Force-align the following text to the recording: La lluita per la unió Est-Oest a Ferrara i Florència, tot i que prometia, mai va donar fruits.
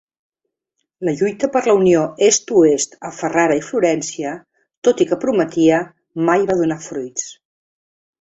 La 1.07 1.11
lluita 1.17 1.49
per 1.55 1.59
la 1.65 1.73
unió 1.79 1.99
Est-Oest 2.27 2.95
a 3.09 3.11
Ferrara 3.17 3.57
i 3.59 3.61
Florència, 3.67 4.31
tot 4.89 5.05
i 5.05 5.07
que 5.11 5.19
prometia, 5.27 5.83
mai 6.31 6.47
va 6.53 6.57
donar 6.63 6.79
fruits. 6.87 7.29